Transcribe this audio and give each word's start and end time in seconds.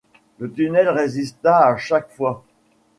Le 0.39 0.51
tunnel 0.51 0.89
résista 0.89 1.63
à 1.67 1.77
chaque 1.77 2.09
fois. 2.09 2.43